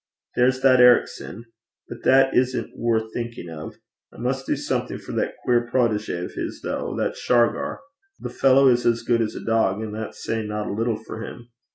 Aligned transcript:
There's 0.35 0.61
that 0.61 0.79
Ericson 0.81 1.45
but 1.87 2.01
that 2.05 2.33
isn't 2.35 2.75
worth 2.75 3.13
thinking 3.13 3.51
of. 3.51 3.75
I 4.11 4.17
must 4.17 4.47
do 4.47 4.55
something 4.55 4.97
for 4.97 5.11
that 5.11 5.35
queer 5.43 5.69
protégé 5.71 6.25
of 6.25 6.31
his, 6.33 6.61
though 6.63 6.95
that 6.97 7.15
Shargar. 7.15 7.77
The 8.19 8.29
fellow 8.31 8.67
is 8.67 8.83
as 8.83 9.03
good 9.03 9.21
as 9.21 9.35
a 9.35 9.45
dog, 9.45 9.79
and 9.79 9.93
that's 9.93 10.23
saying 10.23 10.47
not 10.47 10.65
a 10.65 10.73
little 10.73 10.97
for 10.97 11.21
him. 11.21 11.51